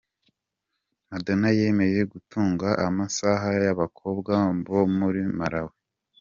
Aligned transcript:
Madonna 1.09 1.49
yemeye 1.59 1.99
gutunga 2.13 2.67
amahasa 2.85 3.29
y'abakobwa 3.63 4.33
bo 4.71 4.81
muri 4.97 5.21
Malawi. 5.37 5.73